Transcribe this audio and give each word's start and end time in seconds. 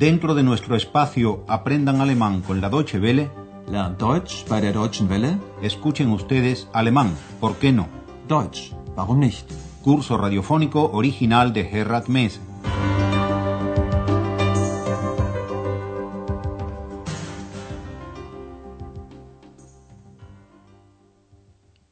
Dentro 0.00 0.34
de 0.34 0.42
nuestro 0.42 0.76
espacio 0.76 1.44
Aprendan 1.46 2.00
Alemán 2.00 2.40
con 2.40 2.62
la 2.62 2.70
Deutsche 2.70 2.98
Welle, 2.98 3.30
Lernt 3.70 4.00
Deutsch 4.00 4.46
bei 4.48 4.58
der 4.58 4.72
Deutschen 4.72 5.10
Welle. 5.10 5.38
escuchen 5.60 6.08
ustedes 6.08 6.68
alemán, 6.72 7.14
¿por 7.38 7.56
qué 7.58 7.70
no? 7.70 7.86
Deutsch, 8.26 8.72
warum 8.96 9.20
nicht? 9.20 9.44
Curso 9.82 10.16
radiofónico 10.16 10.90
original 10.94 11.52
de 11.52 11.64
Gerhard 11.64 12.08
Mese. 12.08 12.40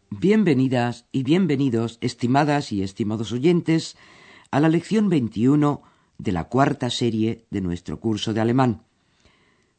Bienvenidas 0.08 1.04
y 1.12 1.24
bienvenidos, 1.24 1.98
estimadas 2.00 2.72
y 2.72 2.82
estimados 2.82 3.32
oyentes, 3.32 3.98
a 4.50 4.60
la 4.60 4.70
lección 4.70 5.10
21 5.10 5.82
de 6.18 6.32
la 6.32 6.44
cuarta 6.44 6.90
serie 6.90 7.46
de 7.50 7.60
nuestro 7.60 8.00
curso 8.00 8.34
de 8.34 8.40
alemán. 8.40 8.82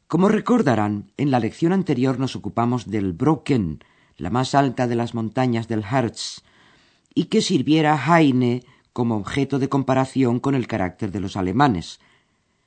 Como 0.07 0.29
recordarán, 0.29 1.11
en 1.17 1.29
la 1.29 1.39
lección 1.39 1.73
anterior 1.73 2.17
nos 2.17 2.35
ocupamos 2.35 2.89
del 2.89 3.13
Brocken, 3.13 3.83
la 4.17 4.29
más 4.29 4.55
alta 4.55 4.87
de 4.87 4.95
las 4.95 5.13
montañas 5.13 5.67
del 5.67 5.83
Harz, 5.83 6.41
y 7.13 7.25
que 7.25 7.41
sirviera 7.41 7.93
a 7.93 8.19
Heine 8.19 8.63
como 8.93 9.17
objeto 9.17 9.59
de 9.59 9.69
comparación 9.69 10.39
con 10.39 10.55
el 10.55 10.67
carácter 10.67 11.11
de 11.11 11.19
los 11.19 11.35
alemanes. 11.37 11.99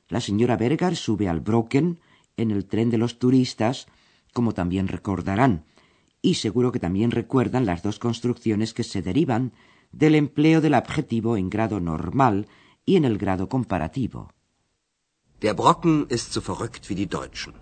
La 0.09 0.21
señora 0.21 0.57
Berger 0.57 0.95
sube 0.95 1.29
al 1.29 1.41
Brocken 1.41 1.99
en 2.37 2.51
el 2.51 2.67
tren 2.67 2.91
de 2.91 2.99
los 2.99 3.19
turistas, 3.19 3.87
como 4.33 4.53
también 4.53 4.89
recordarán, 4.89 5.65
y 6.21 6.35
seguro 6.35 6.73
que 6.73 6.79
también 6.79 7.11
recuerdan 7.11 7.67
las 7.67 7.83
dos 7.83 7.99
construcciones 7.99 8.75
que 8.75 8.85
se 8.85 9.03
derivan 9.03 9.53
del 9.91 10.15
empleo 10.15 10.61
del 10.61 10.75
adjetivo 10.75 11.37
en 11.37 11.51
grado 11.51 11.81
normal 11.81 12.47
y 12.85 12.97
en 12.97 13.05
el 13.05 13.19
grado 13.19 13.49
comparativo. 13.49 14.31
Der 15.41 15.55
Brocken 15.55 16.07
ist 16.09 16.33
so 16.33 16.41
verrückt 16.41 16.89
wie 16.89 16.95
die 16.95 17.09
Deutschen. 17.09 17.55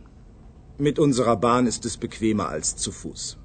Mit 0.78 0.98
unserer 0.98 1.36
Bahn 1.36 1.66
ist 1.66 1.84
es 1.84 1.96
bequemer 1.96 2.48
als 2.48 2.76
zu 2.76 2.92
Fuß. 2.92 3.38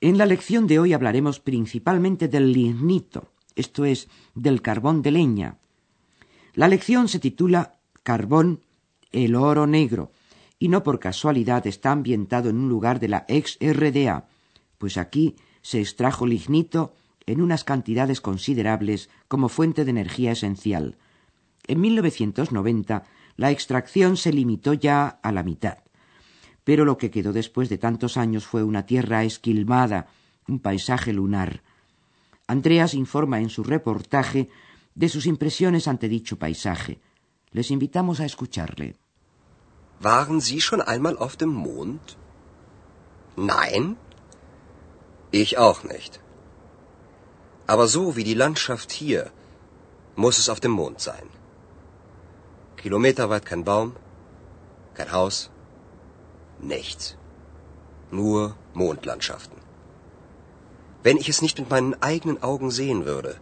En 0.00 0.16
la 0.16 0.26
lección 0.26 0.66
de 0.66 0.78
hoy 0.78 0.92
hablaremos 0.92 1.40
principalmente 1.40 2.28
del 2.28 2.52
lignito, 2.52 3.32
esto 3.56 3.84
es, 3.84 4.08
del 4.34 4.62
carbón 4.62 5.02
de 5.02 5.10
leña. 5.10 5.58
La 6.54 6.68
lección 6.68 7.08
se 7.08 7.18
titula 7.18 7.80
Carbón, 8.04 8.62
el 9.10 9.34
oro 9.34 9.66
negro, 9.66 10.12
y 10.58 10.68
no 10.68 10.82
por 10.82 10.98
casualidad 10.98 11.66
está 11.66 11.92
ambientado 11.92 12.48
en 12.48 12.58
un 12.58 12.68
lugar 12.68 13.00
de 13.00 13.08
la 13.08 13.24
ex 13.28 13.58
RDA, 13.60 14.28
pues 14.78 14.96
aquí 14.96 15.36
se 15.62 15.80
extrajo 15.80 16.26
lignito 16.26 16.94
en 17.28 17.42
unas 17.42 17.62
cantidades 17.62 18.22
considerables 18.22 19.10
como 19.28 19.50
fuente 19.50 19.84
de 19.84 19.90
energía 19.90 20.32
esencial. 20.32 20.96
En 21.66 21.80
1990 21.80 23.04
la 23.36 23.50
extracción 23.50 24.16
se 24.16 24.32
limitó 24.32 24.72
ya 24.72 25.20
a 25.22 25.30
la 25.30 25.42
mitad, 25.42 25.78
pero 26.64 26.86
lo 26.86 26.96
que 26.96 27.10
quedó 27.10 27.34
después 27.34 27.68
de 27.68 27.76
tantos 27.76 28.16
años 28.16 28.46
fue 28.46 28.64
una 28.64 28.86
tierra 28.86 29.24
esquilmada, 29.24 30.06
un 30.48 30.58
paisaje 30.58 31.12
lunar. 31.12 31.62
Andreas 32.46 32.94
informa 32.94 33.40
en 33.40 33.50
su 33.50 33.62
reportaje 33.62 34.48
de 34.94 35.08
sus 35.10 35.26
impresiones 35.26 35.86
ante 35.86 36.08
dicho 36.08 36.38
paisaje. 36.38 36.98
Les 37.50 37.70
invitamos 37.70 38.20
a 38.20 38.24
escucharle. 38.24 38.96
Waren 40.00 40.40
Sie 40.40 40.60
schon 40.60 40.80
einmal 40.80 41.16
auf 41.18 41.36
dem 41.36 41.50
Mond? 41.50 42.16
Nein? 43.36 43.96
Ich 45.30 45.58
auch 45.58 45.84
nicht. 45.84 46.20
Aber 47.72 47.86
so 47.86 48.16
wie 48.16 48.24
die 48.24 48.40
Landschaft 48.42 48.90
hier, 48.90 49.30
muss 50.16 50.38
es 50.38 50.48
auf 50.48 50.60
dem 50.66 50.74
Mond 50.80 51.00
sein. 51.00 51.26
Kilometerweit 52.78 53.44
kein 53.50 53.64
Baum, 53.64 53.92
kein 54.94 55.12
Haus, 55.12 55.50
nichts. 56.74 57.16
Nur 58.10 58.56
Mondlandschaften. 58.72 59.58
Wenn 61.02 61.18
ich 61.18 61.28
es 61.28 61.42
nicht 61.42 61.58
mit 61.58 61.68
meinen 61.74 61.94
eigenen 62.02 62.42
Augen 62.42 62.70
sehen 62.70 63.04
würde, 63.04 63.36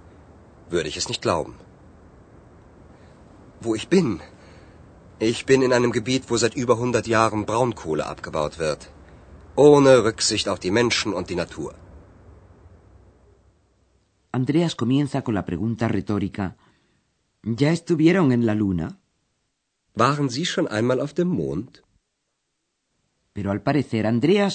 würde 0.71 0.89
ich 0.89 0.97
es 0.97 1.09
nicht 1.09 1.23
glauben. 1.23 1.55
Wo 3.61 3.77
ich 3.77 3.89
bin, 3.89 4.21
ich 5.21 5.47
bin 5.47 5.63
in 5.63 5.73
einem 5.73 5.93
Gebiet, 5.93 6.25
wo 6.31 6.37
seit 6.37 6.55
über 6.55 6.75
100 6.75 7.07
Jahren 7.07 7.47
Braunkohle 7.47 8.05
abgebaut 8.05 8.59
wird. 8.59 8.91
Ohne 9.55 10.05
Rücksicht 10.05 10.49
auf 10.49 10.59
die 10.59 10.73
Menschen 10.73 11.15
und 11.15 11.31
die 11.31 11.41
Natur. 11.45 11.75
Andreas 14.37 14.75
comienza 14.75 15.23
con 15.25 15.35
la 15.35 15.47
pregunta 15.47 15.89
retórica 15.89 16.59
¿Ya 17.43 17.71
estuvieron 17.73 18.33
en 18.33 18.45
la 18.45 18.55
luna? 18.55 19.01
Waren 19.95 20.29
Sie 20.29 20.45
schon 20.45 20.69
einmal 20.71 21.01
auf 21.01 21.15
dem 21.15 21.29
Mond? 21.29 21.83
Pero 23.33 23.51
al 23.51 23.63
parecer 23.63 24.07
Andreas 24.07 24.55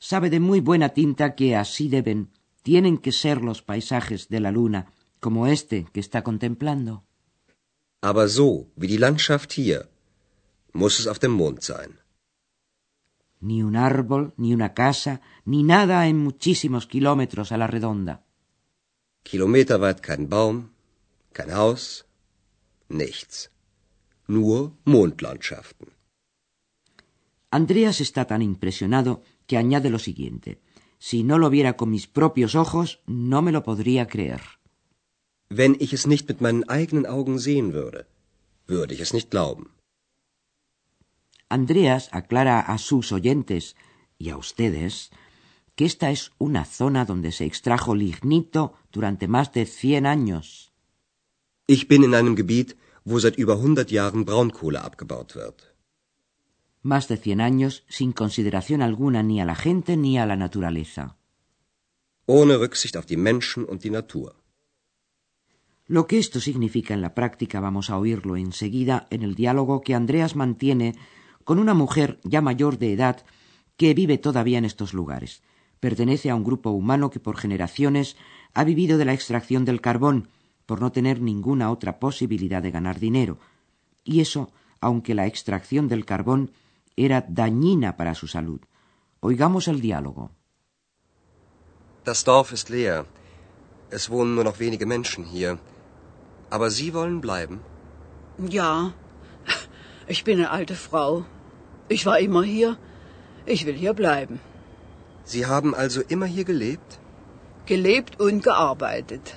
sabe 0.00 0.30
de 0.30 0.40
muy 0.40 0.58
buena 0.58 0.88
tinta 0.88 1.36
que 1.36 1.54
así 1.54 1.88
deben, 1.88 2.30
tienen 2.62 2.98
que 2.98 3.12
ser 3.12 3.40
los 3.40 3.62
paisajes 3.62 4.28
de 4.28 4.40
la 4.40 4.50
luna, 4.50 4.92
como 5.20 5.46
este 5.46 5.86
que 5.92 6.00
está 6.00 6.24
contemplando. 6.24 7.04
Aber 8.00 8.26
so 8.28 8.48
wie 8.74 8.88
die 8.88 8.98
Landschaft 8.98 9.52
hier, 9.52 9.80
muss 10.72 10.98
es 10.98 11.06
auf 11.06 11.20
dem 11.20 11.34
Mond 11.40 11.62
sein. 11.62 12.00
Ni 13.38 13.62
un 13.62 13.76
árbol, 13.76 14.34
ni 14.38 14.54
una 14.54 14.74
casa, 14.74 15.20
ni 15.44 15.62
nada 15.62 16.08
en 16.08 16.18
muchísimos 16.18 16.88
kilómetros 16.88 17.52
a 17.52 17.58
la 17.58 17.68
redonda. 17.68 18.24
Kilometerweit 19.24 20.02
kein 20.02 20.28
Baum, 20.28 20.70
kein 21.32 21.54
Haus, 21.54 22.04
nichts. 22.88 23.50
Nur 24.26 24.72
Mondlandschaften. 24.84 25.88
Andreas 27.50 28.00
está 28.00 28.26
tan 28.26 28.42
impresionado 28.42 29.22
que 29.46 29.56
añade 29.56 29.90
lo 29.90 29.98
siguiente. 29.98 30.60
Si 30.98 31.24
no 31.24 31.38
lo 31.38 31.50
viera 31.50 31.76
con 31.76 31.90
mis 31.90 32.06
propios 32.06 32.54
ojos, 32.54 33.00
no 33.06 33.42
me 33.42 33.52
lo 33.52 33.62
podría 33.62 34.06
creer. 34.06 34.42
Wenn 35.48 35.76
ich 35.80 35.92
es 35.92 36.06
nicht 36.06 36.28
mit 36.28 36.40
meinen 36.40 36.68
eigenen 36.68 37.06
Augen 37.06 37.38
sehen 37.38 37.72
würde, 37.72 38.06
würde 38.66 38.94
ich 38.94 39.00
es 39.00 39.12
nicht 39.12 39.30
glauben. 39.30 39.74
Andreas 41.48 42.08
aclara 42.12 42.60
a 42.60 42.78
sus 42.78 43.10
oyentes 43.10 43.74
y 44.16 44.30
a 44.30 44.36
ustedes 44.36 45.10
que 45.80 45.86
esta 45.86 46.10
es 46.10 46.32
una 46.36 46.66
zona 46.66 47.06
donde 47.06 47.32
se 47.32 47.46
extrajo 47.46 47.94
lignito 47.94 48.74
durante 48.92 49.28
más 49.28 49.50
de 49.54 49.64
cien 49.64 50.04
años. 50.04 50.74
Ich 51.66 51.88
bin 51.88 52.04
in 52.04 52.14
einem 52.14 52.36
Gebiet, 52.36 52.76
wo 53.02 53.18
seit 53.18 53.38
über 53.38 53.56
100 53.56 53.90
Jahren 53.90 54.26
Braunkohle 54.26 54.78
abgebaut 54.78 55.34
wird. 55.34 55.74
Más 56.82 57.08
de 57.08 57.16
cien 57.16 57.40
años 57.40 57.84
sin 57.88 58.12
consideración 58.12 58.82
alguna 58.82 59.22
ni 59.22 59.40
a 59.40 59.46
la 59.46 59.54
gente 59.54 59.96
ni 59.96 60.18
a 60.18 60.26
la 60.26 60.36
naturaleza. 60.36 61.16
Ohne 62.26 62.60
Rücksicht 62.60 62.98
auf 62.98 63.06
die 63.06 63.16
Menschen 63.16 63.64
und 63.64 63.82
die 63.82 63.88
Natur. 63.88 64.34
Lo 65.86 66.06
que 66.06 66.18
esto 66.18 66.40
significa 66.40 66.92
en 66.92 67.00
la 67.00 67.14
práctica 67.14 67.58
vamos 67.58 67.88
a 67.88 67.96
oírlo 67.96 68.36
enseguida 68.36 69.06
en 69.08 69.22
el 69.22 69.34
diálogo 69.34 69.80
que 69.80 69.94
Andreas 69.94 70.36
mantiene 70.36 70.94
con 71.44 71.58
una 71.58 71.72
mujer 71.72 72.20
ya 72.22 72.42
mayor 72.42 72.76
de 72.76 72.92
edad 72.92 73.24
que 73.78 73.94
vive 73.94 74.18
todavía 74.18 74.58
en 74.58 74.66
estos 74.66 74.92
lugares. 74.92 75.42
Pertenece 75.80 76.30
a 76.30 76.36
un 76.36 76.44
grupo 76.44 76.70
humano 76.70 77.10
que 77.10 77.20
por 77.20 77.36
generaciones 77.36 78.16
ha 78.54 78.64
vivido 78.64 78.98
de 78.98 79.06
la 79.06 79.14
extracción 79.14 79.64
del 79.64 79.80
carbón, 79.80 80.28
por 80.66 80.80
no 80.80 80.92
tener 80.92 81.20
ninguna 81.20 81.70
otra 81.70 81.98
posibilidad 81.98 82.62
de 82.62 82.70
ganar 82.70 83.00
dinero. 83.00 83.38
Y 84.04 84.20
eso, 84.20 84.52
aunque 84.80 85.14
la 85.14 85.26
extracción 85.26 85.88
del 85.88 86.04
carbón 86.04 86.52
era 86.96 87.24
dañina 87.28 87.96
para 87.96 88.14
su 88.14 88.26
salud. 88.28 88.60
Oigamos 89.20 89.68
el 89.68 89.80
diálogo. 89.80 90.30
Das 92.04 92.24
Dorf 92.24 92.52
ist 92.52 92.70
leer. 92.70 93.04
Es 93.90 94.08
wohnen 94.10 94.34
nur 94.34 94.44
noch 94.44 94.58
wenige 94.58 94.86
Menschen 94.86 95.24
hier. 95.24 95.58
Aber 96.50 96.70
Sie 96.70 96.92
wollen 96.94 97.20
bleiben? 97.20 97.60
Ja, 98.38 98.94
ich 100.08 100.24
bin 100.24 100.38
eine 100.38 100.50
alte 100.50 100.74
Frau. 100.74 101.24
Ich 101.88 102.06
war 102.06 102.18
immer 102.18 102.42
hier. 102.42 102.78
Ich 103.46 103.66
will 103.66 103.74
hier 103.74 103.94
bleiben. 103.94 104.40
Sie 105.32 105.46
haben 105.46 105.74
also 105.82 106.00
immer 106.14 106.26
hier 106.26 106.44
gelebt? 106.44 106.98
Gelebt 107.66 108.18
und 108.18 108.42
gearbeitet. 108.42 109.34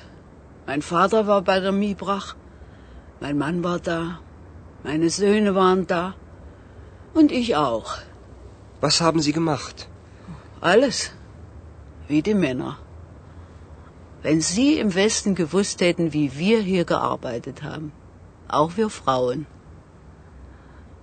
Mein 0.66 0.82
Vater 0.82 1.28
war 1.28 1.42
bei 1.50 1.60
der 1.60 1.72
Miebrach. 1.72 2.36
Mein 3.20 3.38
Mann 3.38 3.64
war 3.64 3.80
da. 3.80 4.00
Meine 4.84 5.12
Söhne 5.12 5.54
waren 5.54 5.86
da. 5.86 6.16
Und 7.14 7.32
ich 7.32 7.56
auch. 7.56 7.98
Was 8.82 9.02
haben 9.02 9.22
Sie 9.28 9.34
gemacht? 9.40 9.88
Alles. 10.62 11.12
Wie 12.08 12.24
die 12.24 12.40
Männer. 12.46 12.76
Wenn 14.24 14.42
Sie 14.42 14.70
im 14.80 14.96
Westen 14.96 15.36
gewusst 15.36 15.82
hätten, 15.82 16.12
wie 16.12 16.28
wir 16.44 16.60
hier 16.74 16.86
gearbeitet 16.86 17.62
haben. 17.62 17.92
Auch 18.48 18.78
wir 18.78 18.90
Frauen. 18.90 19.46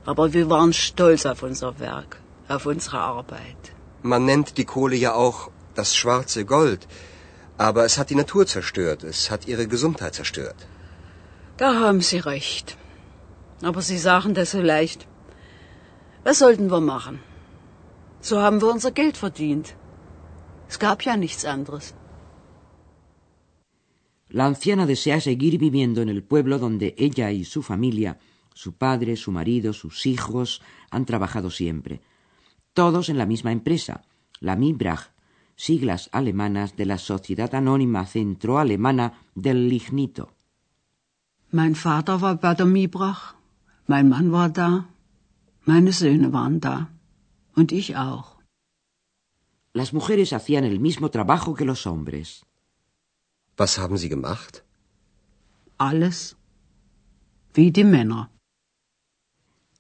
Aber 0.05 0.33
wir 0.33 0.51
waren 0.51 0.73
stolz 0.73 1.27
auf 1.27 1.45
unser 1.45 1.79
Werk, 1.79 2.17
auf 2.49 2.67
unsere 2.67 2.99
Arbeit. 2.99 3.77
Man 4.03 4.25
nennt 4.25 4.57
die 4.57 4.65
Kohle 4.65 4.97
ja 4.97 5.13
auch 5.15 5.51
das 5.75 5.95
schwarze 5.95 6.45
Gold. 6.45 6.87
Aber 7.59 7.85
es 7.85 7.99
hat 7.99 8.11
die 8.11 8.15
Natur 8.15 8.47
zerstört. 8.47 9.05
Es 9.05 9.31
hat 9.31 9.47
ihre 9.47 9.67
Gesundheit 9.67 10.15
zerstört. 10.15 10.67
Da 11.59 11.75
haben 11.75 12.01
Sie 12.01 12.19
recht. 12.19 12.77
Aber 13.63 13.83
Sie 13.83 13.99
sagen 13.99 14.33
das 14.35 14.53
so 14.53 14.63
leicht. 14.63 15.07
Was 16.25 16.39
sollten 16.39 16.71
wir 16.71 16.81
machen? 16.81 17.19
So 18.21 18.41
haben 18.41 18.61
wir 18.63 18.71
unser 18.71 18.93
Geld 18.93 19.17
verdient. 19.17 19.75
Es 20.69 20.79
gab 20.79 21.03
ja 21.03 21.17
nichts 21.17 21.45
anderes. 21.45 21.95
La 24.29 24.47
anciana 24.47 24.87
desea 24.87 25.21
seguir 25.21 25.59
viviendo 25.59 26.01
en 26.03 26.09
el 26.09 26.23
pueblo 26.23 26.59
donde 26.59 26.95
ella 26.97 27.31
y 27.33 27.45
su 27.45 27.63
familia, 27.63 28.19
su 28.55 28.75
padre, 28.75 29.17
su 29.17 29.33
marido, 29.33 29.73
sus 29.73 30.07
hijos, 30.07 30.63
han 30.91 31.05
trabajado 31.05 31.51
siempre. 31.51 32.01
Todos 32.81 33.11
en 33.11 33.19
la 33.19 33.27
misma 33.27 33.53
empresa, 33.53 33.95
la 34.41 34.57
Mibrach, 34.57 35.05
siglas 35.55 36.09
alemanas 36.13 36.77
de 36.77 36.87
la 36.87 36.97
Sociedad 36.97 37.55
Anónima 37.55 38.07
Centroalemana 38.07 39.07
del 39.35 39.69
Lignito. 39.69 40.25
Mein 41.59 41.75
Vater 41.75 42.17
war 42.23 42.37
bei 42.45 42.55
der 42.55 42.65
Mibrach, 42.65 43.23
mein 43.87 44.09
Mann 44.09 44.33
war 44.33 44.49
da, 44.49 44.71
meine 45.67 45.93
Söhne 45.93 46.33
waren 46.33 46.59
da 46.61 46.89
und 47.55 47.71
ich 47.71 47.89
auch. 47.99 48.29
Las 49.75 49.93
mujeres 49.93 50.33
hacían 50.33 50.65
el 50.65 50.81
mismo 50.81 51.11
trabajo 51.11 51.53
que 51.53 51.67
los 51.67 51.85
hombres. 51.85 52.47
Was 53.59 53.79
haben 53.79 53.99
Sie 53.99 54.09
gemacht? 54.09 54.65
Alles 55.77 56.35
wie 57.53 57.71
die 57.71 57.85
Männer. 57.85 58.31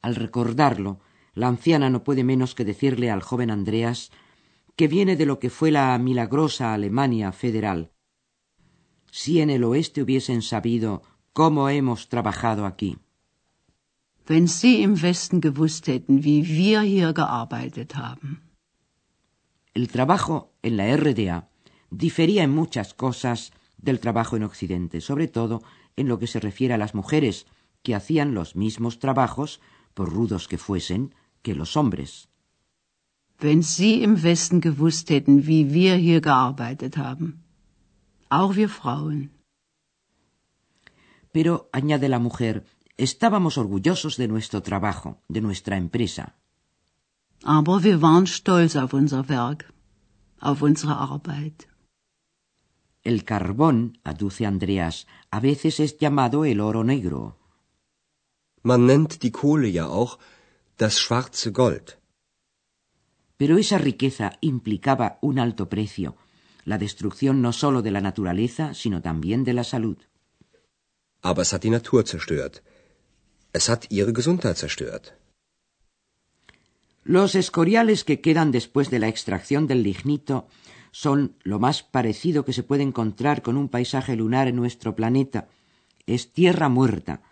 Al 0.03 0.15
recordarlo, 0.17 1.01
la 1.35 1.49
anciana 1.49 1.91
no 1.91 2.03
puede 2.05 2.25
menos 2.25 2.55
que 2.55 2.65
decirle 2.65 3.11
al 3.11 3.23
joven 3.23 3.51
Andreas 3.51 4.11
que 4.77 4.89
viene 4.89 5.17
de 5.17 5.27
lo 5.27 5.39
que 5.39 5.51
fue 5.51 5.71
la 5.71 5.97
milagrosa 5.99 6.73
Alemania 6.73 7.33
federal. 7.33 7.93
Si 9.11 9.41
en 9.41 9.51
el 9.51 9.65
oeste 9.65 10.03
hubiesen 10.03 10.43
sabido 10.43 11.03
cómo 11.33 11.69
hemos 11.69 12.09
trabajado 12.09 12.67
aquí. 12.67 12.99
Wenn 14.27 14.47
Sie 14.49 14.83
im 14.83 15.03
Westen 15.03 15.41
gewusst 15.41 15.89
hätten, 15.89 16.23
wie 16.25 16.43
wir 16.47 16.83
hier 16.83 17.13
gearbeitet 17.13 17.97
haben. 17.97 18.43
El 19.75 19.89
trabajo 19.89 20.53
en 20.63 20.77
la 20.77 20.97
RDA 20.97 21.49
difería 21.91 22.45
en 22.45 22.51
muchas 22.51 22.95
cosas 22.95 23.53
del 23.77 23.99
trabajo 23.99 24.37
en 24.37 24.45
Occidente, 24.45 25.01
sobre 25.01 25.29
todo 25.29 25.63
en 25.97 26.09
lo 26.09 26.19
que 26.19 26.27
se 26.27 26.41
refiere 26.41 26.75
a 26.75 26.79
las 26.79 26.95
mujeres, 26.95 27.47
que 27.83 27.95
hacían 27.95 28.35
los 28.35 28.57
mismos 28.57 28.99
trabajos, 28.99 29.61
por 29.95 30.13
rudos 30.13 30.49
que 30.49 30.59
fuesen, 30.59 31.15
que 31.43 31.55
los 31.55 31.77
hombres. 31.77 32.29
Wenn 33.39 33.63
Sie 33.63 34.03
im 34.03 34.23
Westen 34.23 34.61
gewusst 34.61 35.09
hätten, 35.11 35.47
wie 35.47 35.73
wir 35.73 35.95
hier 35.97 36.21
gearbeitet 36.21 36.97
haben. 36.97 37.45
Auch 38.29 38.55
wir 38.57 38.69
Frauen. 38.69 39.31
Pero, 41.33 41.53
añade 41.73 42.09
la 42.09 42.19
mujer, 42.19 42.65
estábamos 42.97 43.57
orgullosos 43.57 44.17
de 44.17 44.29
nuestro 44.29 44.59
trabajo, 44.63 45.23
de 45.29 45.41
nuestra 45.41 45.77
empresa. 45.77 46.35
Aber 47.43 47.83
wir 47.83 48.03
waren 48.03 48.27
stolz 48.27 48.77
auf 48.77 48.93
unser 48.93 49.29
Werk, 49.29 49.73
auf 50.41 50.61
unsere 50.63 50.97
Arbeit. 50.97 51.69
El 53.03 53.25
carbón, 53.25 53.99
aduce 54.05 54.45
Andreas, 54.45 55.07
a 55.31 55.41
veces 55.41 55.81
es 55.81 55.97
llamado 55.99 56.45
el 56.45 56.61
oro 56.61 56.85
negro. 56.85 57.39
Man 58.63 58.85
nennt 58.85 59.23
die 59.23 59.33
Kohle 59.33 59.69
ja 59.69 59.87
auch 59.87 60.19
das 60.81 60.97
schwarze 61.03 61.51
Gold. 61.51 61.87
Pero 63.37 63.59
esa 63.59 63.79
riqueza 63.79 64.27
implicaba 64.41 65.19
un 65.21 65.39
alto 65.39 65.69
precio, 65.69 66.17
la 66.65 66.79
destrucción 66.79 67.43
no 67.43 67.53
sólo 67.53 67.83
de 67.83 67.91
la 67.91 68.01
naturaleza, 68.01 68.73
sino 68.73 69.03
también 69.03 69.45
de 69.45 69.53
la 69.53 69.65
salud. 69.65 69.99
Aber 71.23 71.43
es 71.43 71.53
hat 71.53 71.63
die 71.65 71.71
Natur 71.71 72.07
zerstört. 72.07 72.63
Es 73.53 73.69
hat 73.69 73.85
ihre 73.91 74.15
Gesundheit 74.15 74.57
zerstört. 74.57 75.13
Los 77.05 77.35
escoriales 77.35 78.05
que 78.05 78.23
quedan 78.23 78.51
después 78.51 78.89
de 78.89 79.01
la 79.01 79.09
extracción 79.09 79.67
del 79.67 79.83
lignito 79.83 80.49
son 80.93 81.37
lo 81.43 81.59
más 81.59 81.83
parecido 81.83 82.47
que 82.47 82.55
se 82.55 82.63
puede 82.63 82.85
encontrar 82.85 83.43
con 83.43 83.59
un 83.59 83.69
paisaje 83.69 84.17
lunar 84.17 84.49
en 84.49 84.57
nuestro 84.57 84.97
planeta. 84.97 85.49
Es 86.07 86.33
tierra 86.33 86.71
muerta. 86.71 87.23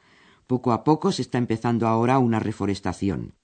Poco 0.47 0.73
a 0.73 0.85
poco 0.85 1.13
se 1.13 1.23
está 1.23 1.39
empezando 1.39 1.87
ahora 1.87 2.19
una 2.19 2.41
reforestación. 2.41 3.38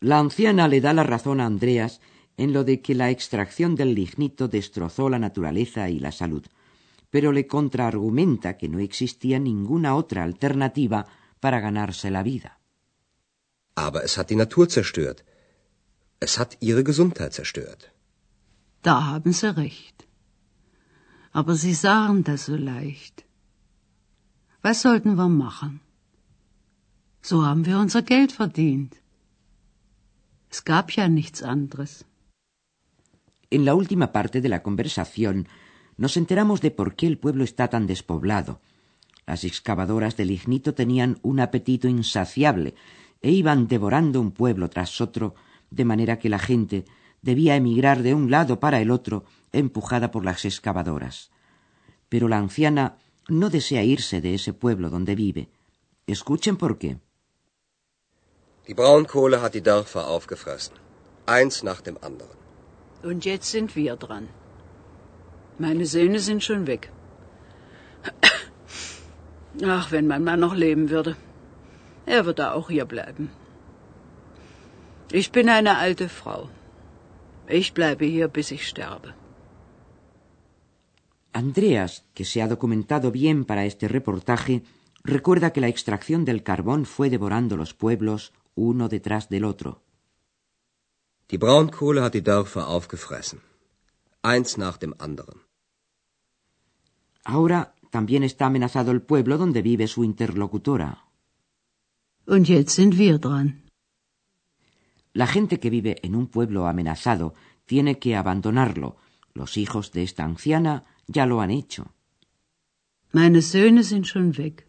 La 0.00 0.18
anciana 0.18 0.68
le 0.68 0.80
da 0.80 0.92
la 0.92 1.02
razón 1.02 1.40
a 1.40 1.46
Andreas 1.46 2.00
en 2.36 2.52
lo 2.52 2.62
de 2.64 2.80
que 2.80 2.94
la 2.94 3.10
extracción 3.10 3.74
del 3.74 3.94
lignito 3.94 4.46
destrozó 4.46 5.08
la 5.08 5.18
naturaleza 5.18 5.90
y 5.90 5.98
la 5.98 6.12
salud, 6.12 6.44
pero 7.10 7.32
le 7.32 7.46
contraargumenta 7.46 8.56
que 8.56 8.68
no 8.68 8.78
existía 8.78 9.38
ninguna 9.38 9.96
otra 9.96 10.22
alternativa 10.22 11.06
para 11.40 11.60
ganarse 11.60 12.10
la 12.10 12.22
vida. 12.22 12.58
Aber 13.74 14.04
es 14.04 14.18
hat 14.18 14.28
die 14.30 14.36
Natur 14.36 14.68
zerstört. 14.68 15.24
Es 16.20 16.38
hat 16.38 16.56
ihre 16.60 16.82
Gesundheit 16.82 17.32
zerstört. 17.32 17.92
Da 18.82 18.94
haben 19.10 19.32
Sie 19.32 19.50
recht. 19.64 20.06
Aber 21.32 21.54
Sie 21.54 21.74
sagen 21.74 22.24
das 22.24 22.46
so 22.46 22.56
leicht. 22.56 23.24
Was 24.62 24.82
sollten 24.82 25.14
wir 25.16 25.28
machen? 25.28 25.80
So 27.22 27.44
haben 27.46 27.64
wir 27.66 27.78
unser 27.78 28.02
Geld 28.02 28.32
verdient. 28.32 28.92
Es 30.50 30.64
gab 30.64 30.86
nichts 31.10 31.42
anderes. 31.42 32.06
En 33.50 33.64
la 33.64 33.74
última 33.74 34.12
parte 34.12 34.40
de 34.40 34.48
la 34.48 34.62
conversación 34.62 35.48
nos 35.96 36.16
enteramos 36.16 36.60
de 36.60 36.70
por 36.70 36.94
qué 36.94 37.06
el 37.06 37.18
pueblo 37.18 37.44
está 37.44 37.68
tan 37.68 37.86
despoblado. 37.86 38.60
Las 39.26 39.44
excavadoras 39.44 40.16
de 40.16 40.24
lignito 40.24 40.74
tenían 40.74 41.18
un 41.22 41.40
apetito 41.40 41.88
insaciable 41.88 42.74
e 43.20 43.30
iban 43.30 43.68
devorando 43.68 44.20
un 44.20 44.30
pueblo 44.30 44.70
tras 44.70 45.00
otro, 45.00 45.34
de 45.70 45.84
manera 45.84 46.18
que 46.18 46.28
la 46.28 46.38
gente 46.38 46.84
debía 47.20 47.56
emigrar 47.56 48.02
de 48.02 48.14
un 48.14 48.30
lado 48.30 48.60
para 48.60 48.80
el 48.80 48.90
otro, 48.90 49.24
empujada 49.52 50.10
por 50.10 50.24
las 50.24 50.44
excavadoras. 50.44 51.30
Pero 52.08 52.28
la 52.28 52.38
anciana 52.38 52.96
no 53.28 53.50
desea 53.50 53.82
irse 53.82 54.20
de 54.20 54.34
ese 54.34 54.52
pueblo 54.52 54.88
donde 54.88 55.14
vive. 55.14 55.50
Escuchen 56.06 56.56
por 56.56 56.78
qué. 56.78 56.98
Die 58.68 58.74
Braunkohle 58.74 59.40
hat 59.40 59.54
die 59.54 59.62
Dörfer 59.62 60.08
aufgefressen. 60.08 60.74
Eins 61.26 61.62
nach 61.62 61.80
dem 61.80 61.96
anderen. 62.08 62.36
Und 63.02 63.24
jetzt 63.24 63.50
sind 63.50 63.74
wir 63.76 63.96
dran. 63.96 64.28
Meine 65.58 65.86
Söhne 65.86 66.20
sind 66.20 66.44
schon 66.44 66.66
weg. 66.66 66.90
Ach, 69.76 69.90
wenn 69.90 70.06
mein 70.06 70.24
Mann 70.24 70.40
noch 70.40 70.54
leben 70.54 70.90
würde. 70.90 71.16
Er 72.06 72.26
würde 72.26 72.52
auch 72.52 72.68
hier 72.68 72.84
bleiben. 72.84 73.30
Ich 75.10 75.32
bin 75.32 75.48
eine 75.48 75.78
alte 75.78 76.08
Frau. 76.08 76.48
Ich 77.46 77.72
bleibe 77.72 78.04
hier, 78.04 78.28
bis 78.28 78.50
ich 78.50 78.68
sterbe. 78.68 79.14
Andreas, 81.32 82.04
que 82.14 82.24
se 82.24 82.42
ha 82.42 82.48
documentado 82.48 83.10
bien 83.12 83.44
para 83.44 83.64
este 83.64 83.88
reportaje, 83.88 84.62
recuerda 85.04 85.52
que 85.52 85.60
la 85.60 85.68
extracción 85.68 86.24
del 86.24 86.42
carbón 86.42 86.84
fue 86.84 87.08
devorando 87.08 87.56
los 87.56 87.72
pueblos 87.74 88.32
uno 88.58 88.88
detrás 88.88 89.28
del 89.28 89.44
otro. 89.44 89.82
Die 91.30 91.38
Braunkohle 91.38 92.02
hat 92.02 92.14
die 92.14 92.22
Dörfer 92.22 92.68
aufgefressen. 92.68 93.40
Eins 94.22 94.56
nach 94.56 94.78
dem 94.78 94.94
anderen. 94.98 95.40
Ahora 97.24 97.74
también 97.90 98.22
está 98.22 98.46
amenazado 98.46 98.90
el 98.90 99.02
pueblo 99.02 99.36
donde 99.38 99.62
vive 99.62 99.86
su 99.86 100.02
interlocutora. 100.04 101.04
Und 102.26 102.48
jetzt 102.48 102.74
sind 102.74 102.96
wir 102.98 103.18
dran. 103.18 103.62
La 105.12 105.26
gente 105.26 105.58
que 105.60 105.70
vive 105.70 105.96
en 106.02 106.14
un 106.14 106.26
pueblo 106.26 106.66
amenazado 106.66 107.34
tiene 107.66 107.98
que 107.98 108.16
abandonarlo. 108.16 108.96
Los 109.34 109.56
hijos 109.56 109.92
de 109.92 110.02
esta 110.02 110.24
anciana 110.24 110.84
ya 111.06 111.26
lo 111.26 111.40
han 111.40 111.50
hecho. 111.50 111.94
Meine 113.12 113.40
Söhne 113.42 113.82
sind 113.84 114.06
schon 114.06 114.32
weg. 114.36 114.66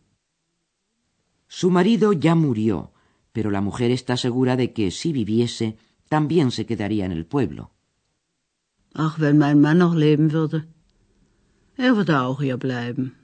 Su 1.48 1.72
marido 1.72 2.14
ya 2.14 2.36
murió, 2.36 2.94
pero 3.32 3.52
la 3.52 3.62
mujer 3.62 3.92
está 3.92 4.18
segura 4.18 4.56
de 4.56 4.74
que 4.74 4.92
si 4.92 5.14
viviese, 5.14 5.78
también 6.08 6.52
se 6.52 6.66
quedaría 6.66 7.06
en 7.06 7.12
el 7.12 7.26
pueblo. 7.26 7.72
Ach, 8.94 9.20
wenn 9.20 9.38
mein 9.38 9.62
Mann 9.62 9.78
noch 9.78 9.96
leben 9.96 10.32
würde. 10.32 10.68
Er 11.78 11.96
würde 11.96 12.20
auch 12.20 12.42
hier 12.42 12.58
bleiben. 12.58 13.16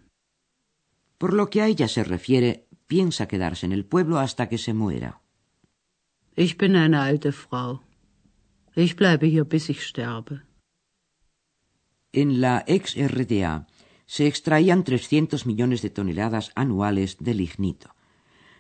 Por 1.18 1.34
lo 1.34 1.50
que 1.50 1.62
a 1.62 1.68
ella 1.68 1.88
se 1.88 2.04
refiere, 2.04 2.68
piensa 2.88 3.28
quedarse 3.28 3.66
en 3.66 3.72
el 3.72 3.86
pueblo 3.86 4.20
hasta 4.20 4.48
que 4.48 4.58
se 4.58 4.74
muera. 4.74 5.22
Ich 6.36 6.58
bin 6.58 6.76
eine 6.76 7.00
alte 7.00 7.32
Frau. 7.32 7.82
Ich 8.76 8.96
bleibe 8.96 9.26
hier, 9.26 9.46
bis 9.46 9.70
ich 9.70 9.84
sterbe. 9.84 10.42
En 12.12 12.42
la 12.42 12.64
ex-RDA 12.68 13.68
se 14.06 14.28
extraían 14.28 14.84
300 14.84 15.46
millones 15.46 15.82
de 15.82 15.90
toneladas 15.90 16.52
anuales 16.56 17.18
de 17.20 17.34
lignito. 17.34 17.95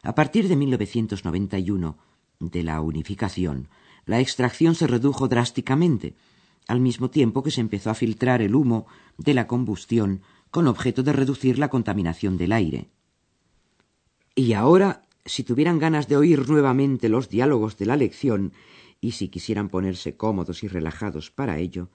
A 0.05 0.13
partir 0.13 0.47
de 0.47 0.55
1991, 0.55 1.97
de 2.39 2.63
la 2.63 2.79
unificación, 2.79 3.69
la 4.05 4.19
extracción 4.19 4.75
se 4.75 4.85
redujo 4.85 5.27
drásticamente, 5.27 6.15
al 6.67 6.79
mismo 6.79 7.09
tiempo 7.09 7.41
que 7.41 7.49
se 7.49 7.61
empezó 7.61 7.89
a 7.89 7.95
filtrar 7.95 8.43
el 8.43 8.53
humo 8.53 8.85
de 9.17 9.33
la 9.33 9.47
combustión 9.47 10.21
con 10.51 10.67
objeto 10.67 11.01
de 11.01 11.11
reducir 11.11 11.57
la 11.57 11.69
contaminación 11.69 12.37
del 12.37 12.51
aire. 12.51 12.91
Y 14.35 14.53
ahora 14.53 15.01
si 15.25 15.43
tuvieran 15.43 15.79
ganas 15.79 16.07
de 16.07 16.17
oír 16.17 16.47
nuevamente 16.47 17.09
los 17.09 17.29
diálogos 17.29 17.77
de 17.77 17.87
la 17.87 17.97
lección 17.97 18.53
y 19.01 19.13
si 19.13 19.29
quisieran 19.29 19.69
ponerse 19.69 20.15
cómodos 20.15 20.63
y 20.63 20.67
relajados 20.67 21.31
para 21.31 21.57
ello, 21.57 21.89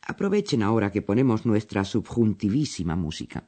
aprovechen 0.00 0.62
ahora 0.62 0.90
que 0.90 1.02
ponemos 1.02 1.44
nuestra 1.44 1.84
subjuntivísima 1.84 2.96
música. 2.96 3.46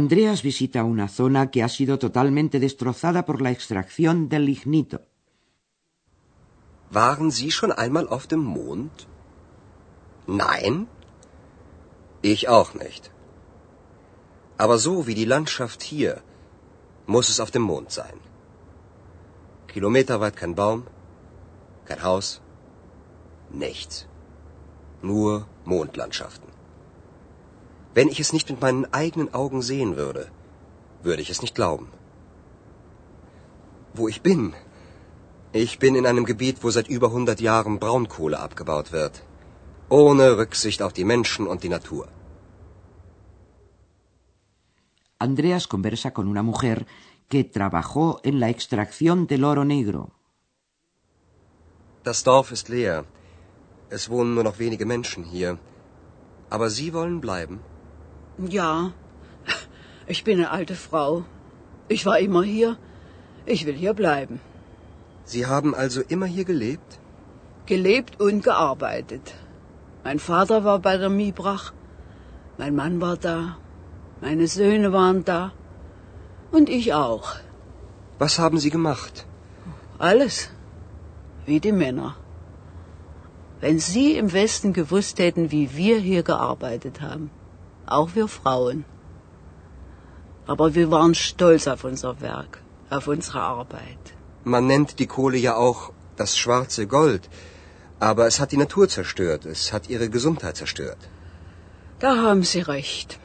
Andreas 0.00 0.40
visita 0.50 0.80
una 0.94 1.08
zona 1.18 1.40
que 1.52 1.62
ha 1.64 1.70
sido 1.78 1.94
totalmente 2.04 2.56
destrozada 2.66 3.20
por 3.28 3.38
la 3.44 3.50
extracción 3.56 4.16
del 4.32 4.42
lignito. 4.52 4.98
Waren 6.98 7.28
Sie 7.38 7.50
schon 7.58 7.72
einmal 7.84 8.06
auf 8.16 8.24
dem 8.32 8.42
Mond? 8.58 8.94
Nein? 10.44 10.74
Ich 12.32 12.42
auch 12.56 12.72
nicht. 12.84 13.04
Aber 14.64 14.76
so 14.86 14.94
wie 15.06 15.16
die 15.20 15.30
Landschaft 15.34 15.80
hier, 15.92 16.12
muss 17.14 17.28
es 17.32 17.38
auf 17.44 17.50
dem 17.56 17.64
Mond 17.72 17.90
sein. 18.00 18.18
Kilometerweit 19.72 20.36
kein 20.40 20.54
Baum, 20.60 20.80
kein 21.88 22.02
Haus, 22.08 22.26
nichts. 23.64 23.94
Nur 25.10 25.30
Mondlandschaften. 25.64 26.49
Wenn 27.94 28.08
ich 28.08 28.20
es 28.20 28.32
nicht 28.32 28.50
mit 28.50 28.60
meinen 28.60 28.84
eigenen 28.92 29.34
Augen 29.34 29.62
sehen 29.62 29.96
würde, 29.96 30.30
würde 31.02 31.22
ich 31.22 31.30
es 31.30 31.42
nicht 31.42 31.54
glauben. 31.54 31.88
Wo 33.94 34.06
ich 34.08 34.22
bin? 34.22 34.54
Ich 35.52 35.78
bin 35.80 35.96
in 35.96 36.06
einem 36.06 36.24
Gebiet, 36.24 36.62
wo 36.62 36.70
seit 36.70 36.88
über 36.88 37.08
100 37.08 37.40
Jahren 37.40 37.80
Braunkohle 37.80 38.38
abgebaut 38.38 38.92
wird. 38.92 39.24
Ohne 39.88 40.38
Rücksicht 40.38 40.82
auf 40.82 40.92
die 40.92 41.04
Menschen 41.04 41.48
und 41.48 41.64
die 41.64 41.68
Natur. 41.68 42.06
Andreas 45.18 45.68
conversa 45.68 46.12
con 46.12 46.28
una 46.28 46.42
mujer 46.42 46.86
que 47.28 47.42
trabajó 47.44 48.20
en 48.22 48.38
la 48.40 48.48
extracción 48.48 49.26
del 49.26 49.44
oro 49.44 49.64
negro. 49.64 50.12
Das 52.04 52.22
Dorf 52.22 52.52
ist 52.52 52.68
leer. 52.68 53.04
Es 53.90 54.08
wohnen 54.08 54.34
nur 54.34 54.44
noch 54.44 54.58
wenige 54.60 54.86
Menschen 54.86 55.24
hier. 55.24 55.58
Aber 56.48 56.70
Sie 56.70 56.92
wollen 56.94 57.20
bleiben? 57.20 57.60
Ja, 58.48 58.92
ich 60.06 60.24
bin 60.24 60.38
eine 60.38 60.50
alte 60.50 60.74
Frau. 60.74 61.24
Ich 61.88 62.06
war 62.06 62.18
immer 62.18 62.42
hier. 62.42 62.76
Ich 63.44 63.66
will 63.66 63.74
hier 63.74 63.92
bleiben. 63.92 64.40
Sie 65.24 65.44
haben 65.46 65.74
also 65.74 66.00
immer 66.08 66.26
hier 66.26 66.44
gelebt? 66.44 66.98
Gelebt 67.66 68.18
und 68.18 68.42
gearbeitet. 68.42 69.34
Mein 70.04 70.18
Vater 70.18 70.64
war 70.64 70.78
bei 70.78 70.96
der 70.96 71.10
Miebrach. 71.10 71.72
Mein 72.56 72.74
Mann 72.74 73.00
war 73.00 73.16
da. 73.16 73.58
Meine 74.22 74.46
Söhne 74.46 74.92
waren 74.92 75.22
da. 75.24 75.52
Und 76.50 76.70
ich 76.70 76.94
auch. 76.94 77.36
Was 78.18 78.38
haben 78.38 78.58
Sie 78.58 78.70
gemacht? 78.70 79.26
Alles. 79.98 80.50
Wie 81.44 81.60
die 81.60 81.72
Männer. 81.72 82.16
Wenn 83.60 83.78
Sie 83.78 84.16
im 84.16 84.32
Westen 84.32 84.72
gewusst 84.72 85.18
hätten, 85.18 85.50
wie 85.50 85.76
wir 85.76 85.98
hier 85.98 86.22
gearbeitet 86.22 87.02
haben 87.02 87.30
auch 87.90 88.14
wir 88.14 88.28
Frauen. 88.28 88.84
Aber 90.46 90.74
wir 90.74 90.90
waren 90.90 91.14
stolz 91.14 91.66
auf 91.66 91.84
unser 91.84 92.20
Werk, 92.20 92.62
auf 92.90 93.06
unsere 93.08 93.40
Arbeit. 93.40 94.04
Man 94.44 94.66
nennt 94.66 94.98
die 94.98 95.06
Kohle 95.06 95.38
ja 95.38 95.54
auch 95.56 95.92
das 96.16 96.36
schwarze 96.38 96.86
Gold, 96.86 97.28
aber 97.98 98.26
es 98.26 98.40
hat 98.40 98.52
die 98.52 98.62
Natur 98.64 98.88
zerstört, 98.88 99.44
es 99.44 99.72
hat 99.72 99.90
ihre 99.90 100.08
Gesundheit 100.08 100.56
zerstört. 100.56 101.10
Da 101.98 102.16
haben 102.16 102.42
Sie 102.42 102.60
recht. 102.60 103.18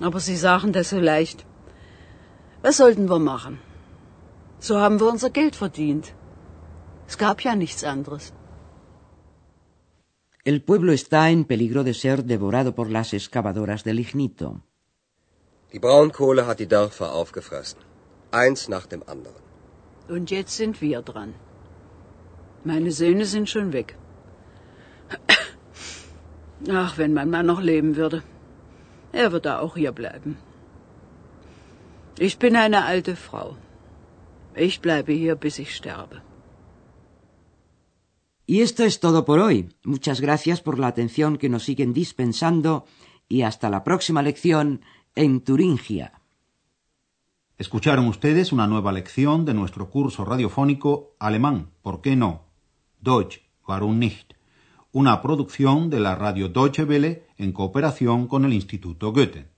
Aber 0.00 0.20
Sie 0.20 0.36
sagen 0.36 0.72
das 0.72 0.90
so 0.90 1.00
leicht. 1.00 1.46
Was 2.62 2.76
sollten 2.76 3.08
wir 3.08 3.18
machen? 3.18 3.58
So 4.58 4.78
haben 4.78 5.00
wir 5.00 5.08
unser 5.08 5.30
Geld 5.30 5.56
verdient. 5.56 6.12
Es 7.08 7.16
gab 7.16 7.40
ja 7.42 7.54
nichts 7.54 7.84
anderes. 7.84 8.32
El 10.50 10.62
pueblo 10.62 10.92
está 10.92 11.20
en 11.34 11.44
peligro 11.44 11.82
de 11.82 11.92
ser 11.92 12.18
devorado 12.22 12.70
por 12.78 12.88
las 12.96 13.08
excavadoras 13.18 13.82
de 13.82 13.92
lignito. 14.00 14.48
Die 15.72 15.80
Braunkohle 15.80 16.42
hat 16.48 16.60
die 16.60 16.68
Dörfer 16.74 17.08
aufgefressen. 17.20 17.80
Eins 18.30 18.68
nach 18.74 18.86
dem 18.92 19.02
anderen. 19.14 19.42
Und 20.08 20.30
jetzt 20.30 20.54
sind 20.56 20.80
wir 20.80 21.02
dran. 21.02 21.34
Meine 22.62 22.92
Söhne 22.92 23.24
sind 23.24 23.48
schon 23.54 23.72
weg. 23.72 23.96
Ach, 26.82 26.92
wenn 26.96 27.12
mein 27.12 27.30
Mann 27.34 27.46
noch 27.46 27.62
leben 27.72 27.96
würde. 27.96 28.22
Er 29.10 29.32
würde 29.32 29.58
auch 29.58 29.74
hier 29.74 29.90
bleiben. 29.90 30.38
Ich 32.28 32.38
bin 32.38 32.54
eine 32.54 32.84
alte 32.84 33.16
Frau. 33.16 33.56
Ich 34.54 34.80
bleibe 34.80 35.12
hier, 35.12 35.34
bis 35.34 35.58
ich 35.58 35.74
sterbe. 35.74 36.22
Y 38.46 38.60
esto 38.60 38.84
es 38.84 39.00
todo 39.00 39.24
por 39.24 39.40
hoy. 39.40 39.70
Muchas 39.84 40.20
gracias 40.20 40.60
por 40.60 40.78
la 40.78 40.86
atención 40.86 41.36
que 41.36 41.48
nos 41.48 41.64
siguen 41.64 41.92
dispensando 41.92 42.84
y 43.28 43.42
hasta 43.42 43.70
la 43.70 43.82
próxima 43.82 44.22
lección 44.22 44.82
en 45.16 45.40
Turingia. 45.40 46.20
Escucharon 47.58 48.06
ustedes 48.06 48.52
una 48.52 48.66
nueva 48.66 48.92
lección 48.92 49.44
de 49.44 49.54
nuestro 49.54 49.90
curso 49.90 50.24
radiofónico 50.24 51.16
Alemán, 51.18 51.70
¿por 51.82 52.02
qué 52.02 52.14
no? 52.14 52.44
Deutsch, 53.00 53.40
warum 53.66 53.98
nicht? 53.98 54.34
Una 54.92 55.22
producción 55.22 55.90
de 55.90 56.00
la 56.00 56.14
radio 56.14 56.48
Deutsche 56.48 56.84
Welle 56.84 57.26
en 57.38 57.52
cooperación 57.52 58.28
con 58.28 58.44
el 58.44 58.52
Instituto 58.52 59.12
Goethe. 59.12 59.55